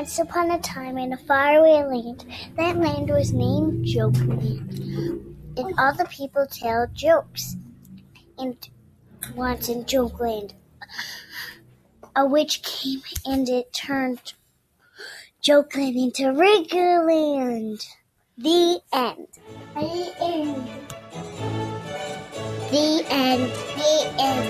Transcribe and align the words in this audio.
Once 0.00 0.18
upon 0.18 0.50
a 0.50 0.58
time 0.58 0.96
in 0.96 1.12
a 1.12 1.16
faraway 1.18 1.84
land, 1.84 2.24
that 2.56 2.74
land 2.78 3.10
was 3.10 3.34
named 3.34 3.84
Joke 3.84 4.16
Land, 4.16 4.80
And 5.58 5.74
all 5.78 5.92
the 5.92 6.08
people 6.08 6.46
tell 6.46 6.86
jokes. 6.94 7.56
And 8.38 8.56
once 9.34 9.68
in 9.68 9.84
Joke 9.84 10.18
Land, 10.18 10.54
a 12.16 12.24
witch 12.24 12.62
came 12.62 13.02
and 13.26 13.46
it 13.46 13.74
turned 13.74 14.32
Joke 15.42 15.76
Land 15.76 15.96
into 15.96 16.32
Wriggleland. 16.32 17.84
The 18.38 18.80
end. 18.94 19.26
The 19.74 20.14
end. 20.22 20.66
The 22.70 23.04
end. 23.10 23.52
The 23.76 24.14
end. 24.18 24.49